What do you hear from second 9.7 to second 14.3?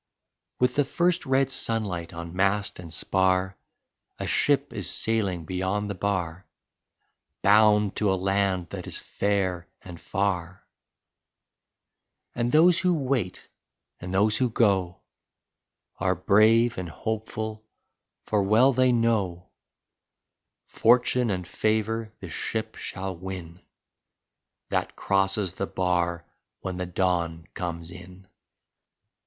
and far; And those who wait and